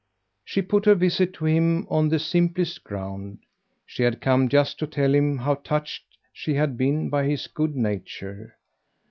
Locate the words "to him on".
1.35-2.09